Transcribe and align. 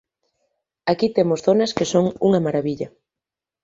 Aquí 0.91 1.07
temos 1.17 1.43
zonas 1.47 1.71
que 1.77 1.89
son 1.93 2.05
unha 2.27 2.43
marabilla. 2.45 2.87